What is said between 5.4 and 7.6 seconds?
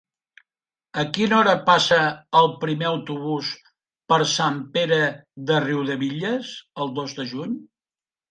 de Riudebitlles el dos de juny?